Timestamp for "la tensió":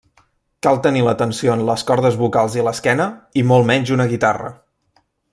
1.07-1.51